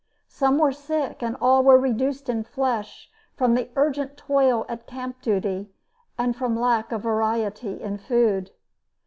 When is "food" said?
8.01-8.49